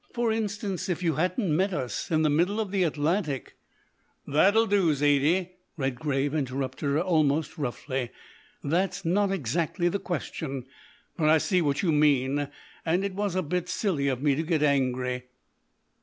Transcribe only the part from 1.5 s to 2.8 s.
met us in the middle of